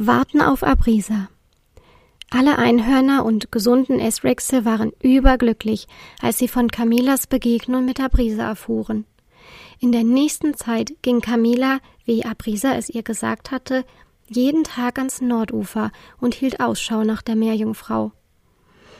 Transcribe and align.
Warten 0.00 0.40
auf 0.40 0.62
Abrisa 0.62 1.28
Alle 2.30 2.56
Einhörner 2.56 3.24
und 3.24 3.50
gesunden 3.50 3.98
Esrexe 3.98 4.64
waren 4.64 4.92
überglücklich, 5.02 5.88
als 6.22 6.38
sie 6.38 6.46
von 6.46 6.70
Camilas 6.70 7.26
Begegnung 7.26 7.84
mit 7.84 7.98
Abrisa 7.98 8.44
erfuhren. 8.44 9.06
In 9.80 9.90
der 9.90 10.04
nächsten 10.04 10.54
Zeit 10.54 10.92
ging 11.02 11.20
Camila, 11.20 11.80
wie 12.04 12.24
Abrisa 12.24 12.76
es 12.76 12.88
ihr 12.88 13.02
gesagt 13.02 13.50
hatte, 13.50 13.84
jeden 14.28 14.62
Tag 14.62 14.98
ans 14.98 15.20
Nordufer 15.20 15.90
und 16.20 16.32
hielt 16.32 16.60
Ausschau 16.60 17.02
nach 17.02 17.22
der 17.22 17.34
Meerjungfrau. 17.34 18.12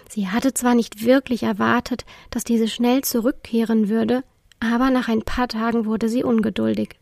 Sie 0.09 0.27
hatte 0.27 0.53
zwar 0.53 0.75
nicht 0.75 1.05
wirklich 1.05 1.45
erwartet, 1.45 2.07
dass 2.31 2.43
diese 2.43 2.67
schnell 2.67 3.05
zurückkehren 3.05 3.89
würde, 3.89 4.25
aber 4.59 4.91
nach 4.91 5.07
ein 5.07 5.23
paar 5.23 5.47
Tagen 5.47 5.87
wurde 5.87 6.09
sie 6.09 6.25
ungeduldig. 6.25 6.98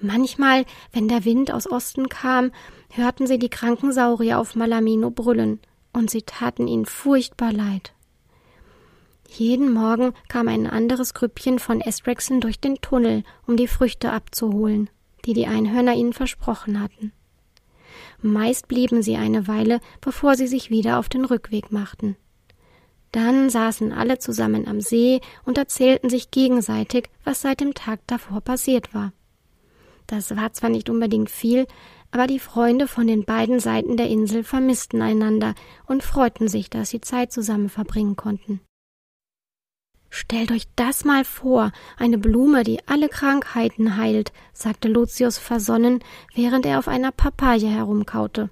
Manchmal, 0.00 0.64
wenn 0.92 1.08
der 1.08 1.24
Wind 1.24 1.50
aus 1.50 1.70
Osten 1.70 2.08
kam, 2.08 2.52
hörten 2.90 3.26
sie 3.26 3.38
die 3.38 3.48
kranken 3.48 3.92
Saurier 3.92 4.38
auf 4.38 4.54
Malamino 4.54 5.10
brüllen, 5.10 5.60
und 5.92 6.10
sie 6.10 6.22
taten 6.22 6.68
ihnen 6.68 6.86
furchtbar 6.86 7.52
leid. 7.52 7.92
Jeden 9.28 9.72
Morgen 9.72 10.14
kam 10.28 10.48
ein 10.48 10.66
anderes 10.66 11.14
Grüppchen 11.14 11.58
von 11.58 11.80
Esrexen 11.80 12.40
durch 12.40 12.60
den 12.60 12.76
Tunnel, 12.76 13.24
um 13.46 13.56
die 13.56 13.68
Früchte 13.68 14.12
abzuholen, 14.12 14.88
die 15.24 15.34
die 15.34 15.46
Einhörner 15.46 15.94
ihnen 15.94 16.12
versprochen 16.12 16.80
hatten. 16.80 17.12
Meist 18.22 18.68
blieben 18.68 19.02
sie 19.02 19.16
eine 19.16 19.46
Weile, 19.48 19.80
bevor 20.00 20.36
sie 20.36 20.46
sich 20.46 20.70
wieder 20.70 20.98
auf 20.98 21.08
den 21.08 21.24
Rückweg 21.24 21.72
machten. 21.72 22.16
Dann 23.12 23.50
saßen 23.50 23.92
alle 23.92 24.18
zusammen 24.18 24.66
am 24.66 24.80
See 24.80 25.20
und 25.44 25.58
erzählten 25.58 26.10
sich 26.10 26.30
gegenseitig, 26.30 27.08
was 27.24 27.40
seit 27.40 27.60
dem 27.60 27.74
Tag 27.74 28.00
davor 28.06 28.40
passiert 28.40 28.94
war. 28.94 29.12
Das 30.08 30.34
war 30.34 30.52
zwar 30.54 30.70
nicht 30.70 30.88
unbedingt 30.88 31.30
viel, 31.30 31.66
aber 32.10 32.26
die 32.26 32.38
Freunde 32.38 32.88
von 32.88 33.06
den 33.06 33.24
beiden 33.24 33.60
Seiten 33.60 33.98
der 33.98 34.08
Insel 34.08 34.42
vermissten 34.42 35.02
einander 35.02 35.54
und 35.86 36.02
freuten 36.02 36.48
sich, 36.48 36.70
dass 36.70 36.90
sie 36.90 37.02
Zeit 37.02 37.30
zusammen 37.30 37.68
verbringen 37.68 38.16
konnten. 38.16 38.60
Stellt 40.08 40.50
euch 40.50 40.66
das 40.76 41.04
mal 41.04 41.26
vor, 41.26 41.72
eine 41.98 42.16
Blume, 42.16 42.64
die 42.64 42.80
alle 42.88 43.10
Krankheiten 43.10 43.98
heilt, 43.98 44.32
sagte 44.54 44.88
Lucius 44.88 45.36
versonnen, 45.36 46.02
während 46.34 46.64
er 46.64 46.78
auf 46.78 46.88
einer 46.88 47.12
Papaya 47.12 47.68
herumkaute. 47.68 48.48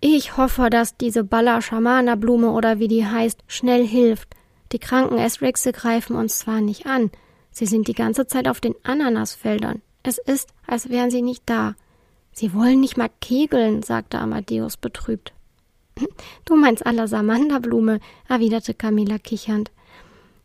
Ich 0.00 0.38
hoffe, 0.38 0.70
dass 0.70 0.96
diese 0.96 1.24
Balla 1.24 1.60
Schamana 1.60 2.14
Blume 2.14 2.52
oder 2.52 2.78
wie 2.78 2.88
die 2.88 3.04
heißt, 3.04 3.44
schnell 3.46 3.86
hilft. 3.86 4.34
Die 4.72 4.78
kranken 4.78 5.18
Esrexe 5.18 5.72
greifen 5.72 6.16
uns 6.16 6.38
zwar 6.38 6.62
nicht 6.62 6.86
an, 6.86 7.10
sie 7.50 7.66
sind 7.66 7.86
die 7.86 7.92
ganze 7.92 8.26
Zeit 8.26 8.48
auf 8.48 8.62
den 8.62 8.74
Ananasfeldern. 8.82 9.82
Es 10.02 10.18
ist, 10.18 10.50
als 10.66 10.88
wären 10.88 11.10
sie 11.10 11.22
nicht 11.22 11.42
da. 11.46 11.74
Sie 12.32 12.54
wollen 12.54 12.80
nicht 12.80 12.96
mal 12.96 13.10
kegeln, 13.20 13.82
sagte 13.82 14.18
Amadeus 14.18 14.76
betrübt. 14.76 15.32
Du 16.44 16.56
meinst 16.56 16.86
aller 16.86 17.06
Samanderblume, 17.06 18.00
erwiderte 18.28 18.74
Camilla 18.74 19.18
kichernd. 19.18 19.70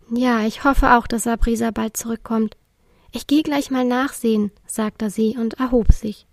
Ja, 0.09 0.45
ich 0.45 0.63
hoffe 0.63 0.93
auch, 0.93 1.07
dass 1.07 1.23
Sabrisa 1.23 1.71
bald 1.71 1.97
zurückkommt. 1.97 2.57
Ich 3.11 3.27
gehe 3.27 3.43
gleich 3.43 3.71
mal 3.71 3.85
nachsehen, 3.85 4.51
sagte 4.67 5.09
sie 5.09 5.37
und 5.37 5.55
erhob 5.55 5.91
sich. 5.93 6.27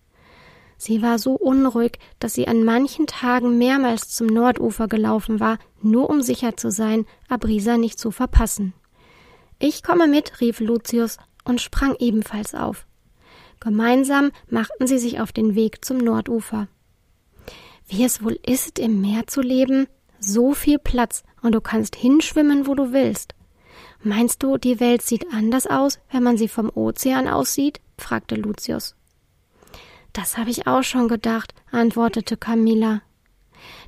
Sie 0.77 1.01
war 1.01 1.21
so 1.21 1.35
unruhig, 1.35 2.01
dass 2.19 2.35
sie 2.35 2.49
an 2.49 2.65
manchen 2.65 3.07
Tagen 3.07 3.57
mehrmals 3.57 4.09
zum 4.09 4.27
Nordufer 4.27 4.89
gelaufen 4.89 5.39
war, 5.39 5.59
nur 5.81 6.11
um 6.11 6.23
sicher 6.23 6.57
zu 6.57 6.73
sein, 6.73 7.07
Abrisa 7.29 7.79
nicht 7.79 8.01
zu 8.01 8.11
verpassen. 8.11 8.75
Ich 9.61 9.85
komme 9.85 10.09
mit, 10.09 10.41
rief 10.41 10.59
Lucius 10.59 11.19
und 11.45 11.61
sprang 11.61 11.95
ebenfalls 12.01 12.53
auf. 12.55 12.85
Gemeinsam 13.63 14.33
machten 14.49 14.89
sie 14.89 14.99
sich 14.99 15.21
auf 15.21 15.31
den 15.31 15.55
Weg 15.55 15.85
zum 15.85 15.99
Nordufer. 15.99 16.67
Wie 17.87 18.03
es 18.03 18.25
wohl 18.25 18.37
ist, 18.45 18.81
im 18.81 19.01
Meer 19.01 19.29
zu 19.29 19.41
leben, 19.41 19.87
so 20.19 20.53
viel 20.53 20.81
Platz 20.81 21.23
und 21.43 21.55
du 21.55 21.61
kannst 21.61 21.95
hinschwimmen, 21.95 22.67
wo 22.67 22.75
du 22.75 22.93
willst. 22.93 23.37
Meinst 24.03 24.43
du, 24.43 24.59
die 24.59 24.81
Welt 24.81 25.03
sieht 25.03 25.33
anders 25.33 25.69
aus, 25.69 26.01
wenn 26.11 26.25
man 26.25 26.37
sie 26.37 26.49
vom 26.49 26.73
Ozean 26.75 27.29
aussieht? 27.29 27.81
fragte 27.99 28.35
Lucius. 28.35 28.97
Das 30.13 30.37
habe 30.37 30.51
ich 30.51 30.67
auch 30.67 30.83
schon 30.83 31.07
gedacht, 31.07 31.55
antwortete 31.71 32.37
Camilla. 32.37 33.03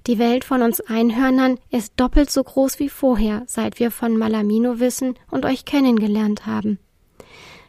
Die 0.06 0.20
Welt 0.20 0.44
von 0.44 0.62
uns 0.62 0.82
Einhörnern 0.82 1.58
ist 1.70 1.94
doppelt 1.96 2.30
so 2.30 2.44
groß 2.44 2.78
wie 2.78 2.88
vorher, 2.88 3.42
seit 3.48 3.80
wir 3.80 3.90
von 3.90 4.16
Malamino 4.16 4.78
wissen 4.78 5.16
und 5.32 5.44
euch 5.44 5.64
kennengelernt 5.64 6.46
haben. 6.46 6.78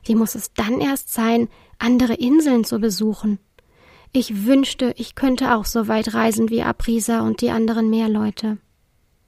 Wie 0.04 0.14
muss 0.14 0.36
es 0.36 0.54
dann 0.54 0.82
erst 0.82 1.12
sein, 1.12 1.50
andere 1.80 2.14
Inseln 2.14 2.64
zu 2.64 2.80
besuchen? 2.80 3.40
Ich 4.12 4.46
wünschte, 4.46 4.94
ich 4.98 5.16
könnte 5.16 5.56
auch 5.56 5.66
so 5.66 5.88
weit 5.88 6.14
reisen 6.14 6.50
wie 6.50 6.62
Aprisa 6.62 7.22
und 7.22 7.42
die 7.42 7.50
anderen 7.50 7.90
Meerleute. 7.90 8.58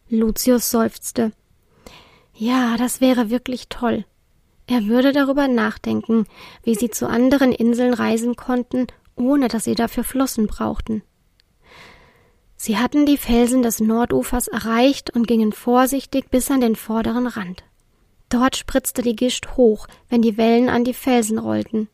Lucius 0.10 0.72
seufzte. 0.72 1.34
Ja, 2.34 2.78
das 2.78 3.02
wäre 3.02 3.30
wirklich 3.30 3.68
toll. 3.68 4.06
Er 4.68 4.86
würde 4.86 5.12
darüber 5.12 5.48
nachdenken, 5.48 6.26
wie 6.64 6.76
sie 6.76 6.90
zu 6.90 7.08
anderen 7.08 7.52
Inseln 7.52 7.94
reisen 7.94 8.36
konnten, 8.36 8.88
ohne 9.16 9.48
dass 9.48 9.64
sie 9.64 9.76
dafür 9.76 10.04
Flossen 10.04 10.48
brauchten. 10.48 11.04
Sie 12.56 12.78
hatten 12.78 13.06
die 13.06 13.18
Felsen 13.18 13.62
des 13.62 13.80
Nordufers 13.80 14.48
erreicht 14.48 15.14
und 15.16 15.28
gingen 15.28 15.52
vorsichtig 15.52 16.30
bis 16.30 16.50
an 16.50 16.62
den 16.62 16.76
vorderen 16.76 17.28
Rand. 17.28 17.64
Dort 18.30 18.56
spritzte 18.58 19.02
die 19.02 19.16
Gischt 19.16 19.50
hoch, 19.56 19.88
wenn 20.10 20.22
die 20.22 20.38
Wellen 20.38 20.68
an 20.68 20.84
die 20.84 20.94
Felsen 20.94 21.38
rollten. 21.38 21.88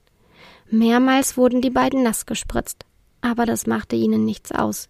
Mehrmals 0.74 1.38
wurden 1.38 1.62
die 1.62 1.70
beiden 1.70 2.02
nass 2.02 2.26
gespritzt, 2.26 2.86
aber 3.22 3.46
das 3.46 3.68
machte 3.68 3.96
ihnen 3.96 4.26
nichts 4.26 4.52
aus. 4.52 4.90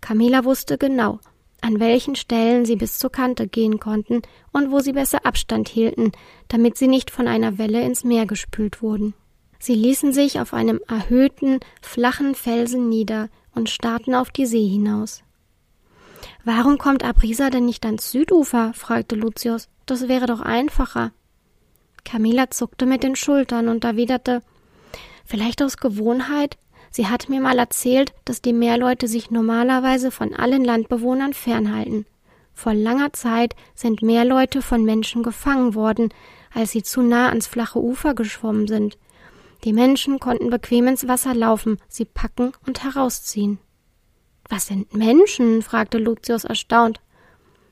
Camilla 0.00 0.44
wusste 0.44 0.78
genau, 0.78 1.20
an 1.60 1.78
welchen 1.78 2.16
Stellen 2.16 2.64
sie 2.64 2.74
bis 2.74 2.98
zur 2.98 3.10
Kante 3.10 3.46
gehen 3.46 3.78
konnten 3.78 4.22
und 4.52 4.72
wo 4.72 4.80
sie 4.80 4.92
besser 4.92 5.24
Abstand 5.24 5.68
hielten, 5.68 6.10
damit 6.48 6.76
sie 6.76 6.88
nicht 6.88 7.12
von 7.12 7.28
einer 7.28 7.56
Welle 7.56 7.82
ins 7.82 8.02
Meer 8.02 8.26
gespült 8.26 8.82
wurden. 8.82 9.14
Sie 9.60 9.76
ließen 9.76 10.12
sich 10.12 10.40
auf 10.40 10.52
einem 10.52 10.80
erhöhten, 10.88 11.60
flachen 11.80 12.34
Felsen 12.34 12.88
nieder 12.88 13.28
und 13.54 13.70
starrten 13.70 14.12
auf 14.12 14.30
die 14.30 14.46
See 14.46 14.66
hinaus. 14.66 15.22
Warum 16.44 16.78
kommt 16.78 17.04
Abrisa 17.04 17.50
denn 17.50 17.66
nicht 17.66 17.86
ans 17.86 18.10
Südufer? 18.10 18.72
fragte 18.74 19.14
Lucius. 19.14 19.68
Das 19.86 20.08
wäre 20.08 20.26
doch 20.26 20.40
einfacher. 20.40 21.12
Camilla 22.04 22.50
zuckte 22.50 22.86
mit 22.86 23.04
den 23.04 23.14
Schultern 23.14 23.68
und 23.68 23.84
erwiderte 23.84 24.42
Vielleicht 25.26 25.62
aus 25.62 25.76
Gewohnheit, 25.76 26.56
Sie 26.96 27.08
hat 27.08 27.28
mir 27.28 27.42
mal 27.42 27.58
erzählt, 27.58 28.14
dass 28.24 28.40
die 28.40 28.54
Meerleute 28.54 29.06
sich 29.06 29.30
normalerweise 29.30 30.10
von 30.10 30.34
allen 30.34 30.64
Landbewohnern 30.64 31.34
fernhalten. 31.34 32.06
Vor 32.54 32.72
langer 32.72 33.12
Zeit 33.12 33.54
sind 33.74 34.00
Meerleute 34.00 34.62
von 34.62 34.82
Menschen 34.82 35.22
gefangen 35.22 35.74
worden, 35.74 36.08
als 36.54 36.70
sie 36.70 36.82
zu 36.82 37.02
nah 37.02 37.28
ans 37.28 37.46
flache 37.46 37.78
Ufer 37.78 38.14
geschwommen 38.14 38.66
sind. 38.66 38.96
Die 39.64 39.74
Menschen 39.74 40.20
konnten 40.20 40.48
bequem 40.48 40.86
ins 40.86 41.06
Wasser 41.06 41.34
laufen, 41.34 41.78
sie 41.86 42.06
packen 42.06 42.52
und 42.66 42.82
herausziehen. 42.82 43.58
Was 44.48 44.68
sind 44.68 44.94
Menschen? 44.94 45.60
fragte 45.60 45.98
Lucius 45.98 46.44
erstaunt. 46.44 47.00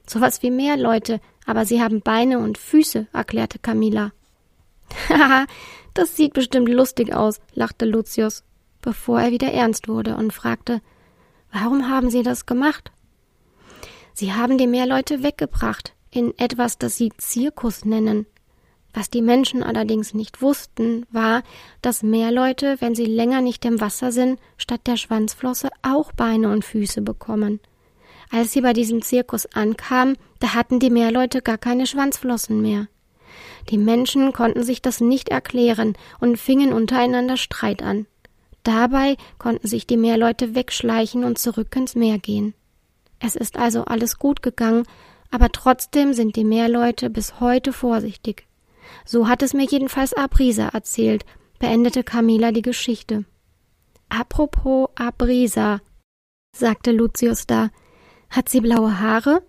So 0.06 0.20
was 0.20 0.42
wie 0.42 0.50
Meerleute, 0.50 1.18
aber 1.46 1.64
sie 1.64 1.82
haben 1.82 2.02
Beine 2.02 2.40
und 2.40 2.58
Füße, 2.58 3.06
erklärte 3.14 3.58
Camilla. 3.58 4.12
Haha, 5.08 5.46
das 5.94 6.16
sieht 6.16 6.34
bestimmt 6.34 6.68
lustig 6.68 7.14
aus, 7.14 7.40
lachte 7.54 7.86
Lucius 7.86 8.44
bevor 8.84 9.20
er 9.20 9.30
wieder 9.30 9.50
ernst 9.50 9.88
wurde 9.88 10.16
und 10.16 10.32
fragte 10.32 10.80
Warum 11.50 11.88
haben 11.88 12.10
Sie 12.10 12.22
das 12.22 12.46
gemacht? 12.46 12.92
Sie 14.12 14.32
haben 14.32 14.58
die 14.58 14.66
Meerleute 14.66 15.22
weggebracht 15.22 15.94
in 16.10 16.36
etwas, 16.38 16.78
das 16.78 16.96
Sie 16.96 17.10
Zirkus 17.16 17.84
nennen. 17.84 18.26
Was 18.92 19.10
die 19.10 19.22
Menschen 19.22 19.62
allerdings 19.62 20.14
nicht 20.14 20.42
wussten, 20.42 21.06
war, 21.10 21.42
dass 21.82 22.04
Meerleute, 22.04 22.76
wenn 22.80 22.94
sie 22.94 23.06
länger 23.06 23.40
nicht 23.40 23.64
im 23.64 23.80
Wasser 23.80 24.12
sind, 24.12 24.38
statt 24.56 24.82
der 24.86 24.96
Schwanzflosse 24.96 25.70
auch 25.82 26.12
Beine 26.12 26.52
und 26.52 26.64
Füße 26.64 27.02
bekommen. 27.02 27.58
Als 28.30 28.52
sie 28.52 28.60
bei 28.60 28.72
diesem 28.72 29.02
Zirkus 29.02 29.46
ankamen, 29.46 30.16
da 30.38 30.54
hatten 30.54 30.78
die 30.78 30.90
Meerleute 30.90 31.42
gar 31.42 31.58
keine 31.58 31.86
Schwanzflossen 31.88 32.62
mehr. 32.62 32.86
Die 33.70 33.78
Menschen 33.78 34.32
konnten 34.32 34.62
sich 34.62 34.82
das 34.82 35.00
nicht 35.00 35.28
erklären 35.28 35.94
und 36.20 36.38
fingen 36.38 36.72
untereinander 36.72 37.36
Streit 37.36 37.82
an. 37.82 38.06
Dabei 38.62 39.16
konnten 39.38 39.68
sich 39.68 39.86
die 39.86 39.96
Meerleute 39.96 40.54
wegschleichen 40.54 41.24
und 41.24 41.38
zurück 41.38 41.74
ins 41.76 41.94
Meer 41.94 42.18
gehen. 42.18 42.54
Es 43.20 43.36
ist 43.36 43.56
also 43.56 43.84
alles 43.84 44.18
gut 44.18 44.42
gegangen, 44.42 44.84
aber 45.30 45.50
trotzdem 45.50 46.12
sind 46.12 46.36
die 46.36 46.44
Meerleute 46.44 47.10
bis 47.10 47.40
heute 47.40 47.72
vorsichtig. 47.72 48.46
So 49.04 49.28
hat 49.28 49.42
es 49.42 49.54
mir 49.54 49.64
jedenfalls 49.64 50.14
Abrisa 50.14 50.68
erzählt, 50.68 51.24
beendete 51.58 52.04
Camilla 52.04 52.52
die 52.52 52.62
Geschichte. 52.62 53.24
Apropos 54.08 54.88
Abrisa, 54.94 55.80
sagte 56.54 56.92
Lucius 56.92 57.46
da, 57.46 57.70
hat 58.30 58.48
sie 58.48 58.60
blaue 58.60 59.00
Haare? 59.00 59.42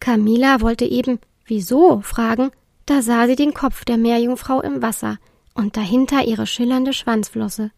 Camilla 0.00 0.60
wollte 0.60 0.84
eben 0.84 1.18
wieso 1.46 2.00
fragen, 2.00 2.50
da 2.86 3.02
sah 3.02 3.26
sie 3.26 3.36
den 3.36 3.52
Kopf 3.52 3.84
der 3.84 3.96
Meerjungfrau 3.96 4.60
im 4.62 4.80
Wasser 4.80 5.18
und 5.54 5.76
dahinter 5.76 6.24
ihre 6.24 6.46
schillernde 6.46 6.92
Schwanzflosse. 6.92 7.72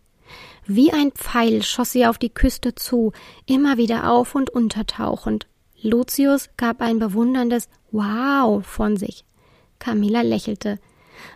Wie 0.66 0.92
ein 0.92 1.12
Pfeil 1.12 1.62
schoss 1.62 1.92
sie 1.92 2.06
auf 2.06 2.18
die 2.18 2.28
Küste 2.28 2.74
zu, 2.74 3.12
immer 3.46 3.78
wieder 3.78 4.12
auf 4.12 4.34
und 4.34 4.50
untertauchend. 4.50 5.46
Lucius 5.80 6.50
gab 6.56 6.82
ein 6.82 6.98
bewunderndes 6.98 7.68
Wow 7.90 8.66
von 8.66 8.96
sich. 8.96 9.24
Camilla 9.78 10.20
lächelte. 10.20 10.78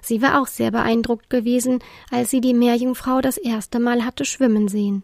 Sie 0.01 0.21
war 0.21 0.41
auch 0.41 0.47
sehr 0.47 0.71
beeindruckt 0.71 1.31
gewesen, 1.31 1.79
als 2.11 2.31
sie 2.31 2.41
die 2.41 2.55
Meerjungfrau 2.55 3.21
das 3.21 3.39
erste 3.39 3.79
Mal 3.79 4.05
hatte 4.05 4.25
schwimmen 4.25 4.69
sehen. 4.69 5.03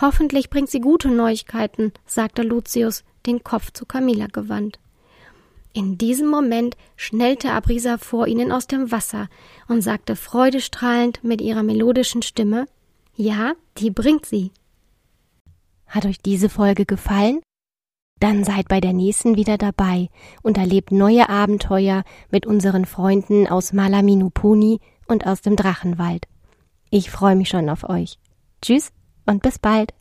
Hoffentlich 0.00 0.50
bringt 0.50 0.70
sie 0.70 0.80
gute 0.80 1.08
Neuigkeiten, 1.08 1.92
sagte 2.06 2.42
Lucius, 2.42 3.02
den 3.26 3.42
Kopf 3.42 3.72
zu 3.72 3.84
Camilla 3.84 4.28
gewandt. 4.28 4.78
In 5.72 5.98
diesem 5.98 6.28
Moment 6.28 6.76
schnellte 6.96 7.52
Abrisa 7.52 7.96
vor 7.96 8.26
ihnen 8.26 8.50
aus 8.50 8.66
dem 8.66 8.90
Wasser 8.90 9.28
und 9.68 9.82
sagte 9.82 10.16
freudestrahlend 10.16 11.22
mit 11.22 11.40
ihrer 11.40 11.62
melodischen 11.62 12.22
Stimme 12.22 12.66
Ja, 13.14 13.52
die 13.78 13.90
bringt 13.90 14.26
sie. 14.26 14.50
Hat 15.86 16.06
euch 16.06 16.20
diese 16.20 16.48
Folge 16.48 16.86
gefallen? 16.86 17.40
Dann 18.18 18.44
seid 18.44 18.68
bei 18.68 18.80
der 18.80 18.92
nächsten 18.92 19.36
wieder 19.36 19.58
dabei 19.58 20.08
und 20.42 20.58
erlebt 20.58 20.92
neue 20.92 21.28
Abenteuer 21.28 22.04
mit 22.30 22.46
unseren 22.46 22.84
Freunden 22.84 23.46
aus 23.46 23.72
Malaminupuni 23.72 24.80
und 25.08 25.26
aus 25.26 25.40
dem 25.40 25.56
Drachenwald. 25.56 26.26
Ich 26.90 27.10
freue 27.10 27.36
mich 27.36 27.48
schon 27.48 27.68
auf 27.68 27.88
euch. 27.88 28.18
Tschüss 28.60 28.92
und 29.24 29.42
bis 29.42 29.58
bald. 29.58 29.94